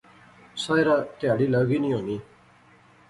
ساحرہ 0.63 0.97
تہاڑی 1.19 1.47
لاغی 1.53 1.77
نی 1.81 1.89
ہونی 1.95 2.17